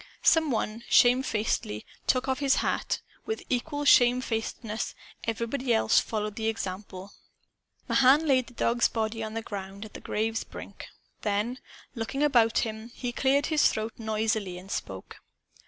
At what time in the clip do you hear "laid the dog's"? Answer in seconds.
8.25-8.87